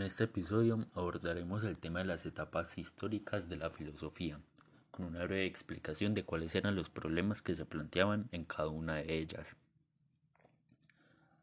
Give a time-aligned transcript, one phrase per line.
[0.00, 4.40] En este episodio abordaremos el tema de las etapas históricas de la filosofía,
[4.90, 8.94] con una breve explicación de cuáles eran los problemas que se planteaban en cada una
[8.94, 9.56] de ellas.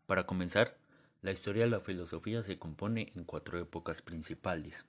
[0.07, 0.75] Para comenzar,
[1.21, 4.85] la historia de la filosofía se compone en cuatro épocas principales.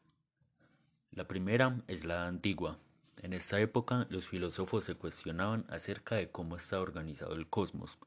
[1.12, 2.78] La primera es la antigua.
[3.20, 7.98] En esta época los filósofos se cuestionaban acerca de cómo está organizado el cosmos,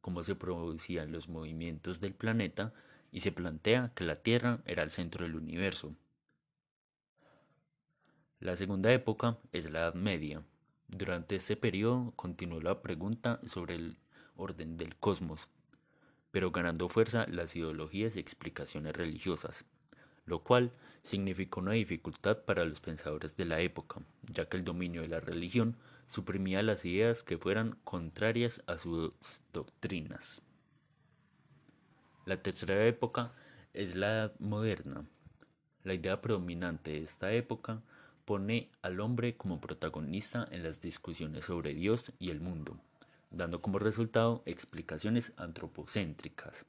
[0.00, 2.72] cómo se producían los movimientos del planeta
[3.12, 5.94] y se plantea que la Tierra era el centro del universo.
[8.40, 10.42] La segunda época es la Edad Media.
[10.88, 13.96] Durante este periodo continuó la pregunta sobre el
[14.36, 15.48] orden del cosmos,
[16.30, 19.64] pero ganando fuerza las ideologías y explicaciones religiosas,
[20.24, 20.72] lo cual
[21.02, 25.20] significó una dificultad para los pensadores de la época, ya que el dominio de la
[25.20, 25.76] religión
[26.08, 29.12] suprimía las ideas que fueran contrarias a sus
[29.52, 30.42] doctrinas.
[32.30, 33.32] La tercera época
[33.74, 35.04] es la Edad Moderna.
[35.82, 37.82] La idea predominante de esta época
[38.24, 42.78] pone al hombre como protagonista en las discusiones sobre Dios y el mundo,
[43.32, 46.66] dando como resultado explicaciones antropocéntricas.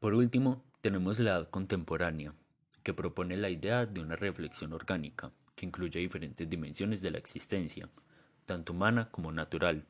[0.00, 2.34] Por último, tenemos la edad contemporánea,
[2.82, 7.88] que propone la idea de una reflexión orgánica, que incluye diferentes dimensiones de la existencia,
[8.44, 9.86] tanto humana como natural,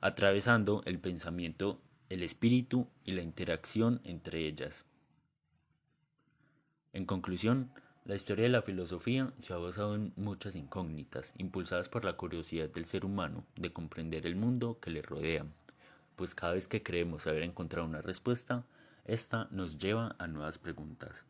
[0.00, 1.80] atravesando el pensamiento
[2.10, 4.84] el espíritu y la interacción entre ellas.
[6.92, 7.70] En conclusión,
[8.04, 12.68] la historia de la filosofía se ha basado en muchas incógnitas, impulsadas por la curiosidad
[12.68, 15.46] del ser humano de comprender el mundo que le rodea,
[16.16, 18.64] pues cada vez que creemos haber encontrado una respuesta,
[19.04, 21.24] esta nos lleva a nuevas preguntas.